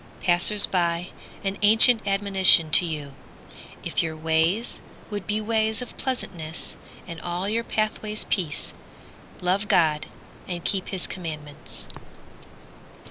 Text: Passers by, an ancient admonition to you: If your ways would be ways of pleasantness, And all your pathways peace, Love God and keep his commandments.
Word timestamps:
Passers 0.23 0.65
by, 0.65 1.09
an 1.43 1.59
ancient 1.61 2.07
admonition 2.07 2.71
to 2.71 2.87
you: 2.87 3.13
If 3.83 4.01
your 4.01 4.17
ways 4.17 4.79
would 5.11 5.27
be 5.27 5.39
ways 5.39 5.79
of 5.79 5.95
pleasantness, 5.97 6.75
And 7.05 7.21
all 7.21 7.47
your 7.47 7.63
pathways 7.63 8.25
peace, 8.27 8.73
Love 9.41 9.67
God 9.67 10.07
and 10.47 10.63
keep 10.65 10.87
his 10.87 11.05
commandments. 11.05 11.85